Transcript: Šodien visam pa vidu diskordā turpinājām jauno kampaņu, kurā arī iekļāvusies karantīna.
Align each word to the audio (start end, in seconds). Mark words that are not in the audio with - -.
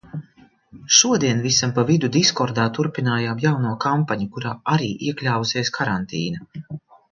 Šodien 0.99 1.43
visam 1.43 1.73
pa 1.75 1.83
vidu 1.89 2.09
diskordā 2.15 2.65
turpinājām 2.79 3.43
jauno 3.45 3.75
kampaņu, 3.85 4.27
kurā 4.39 4.57
arī 4.79 4.91
iekļāvusies 5.11 5.73
karantīna. 5.81 6.77